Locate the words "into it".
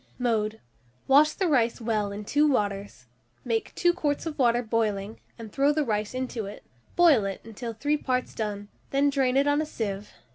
6.15-6.63